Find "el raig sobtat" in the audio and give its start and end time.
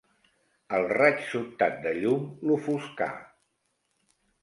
0.77-1.79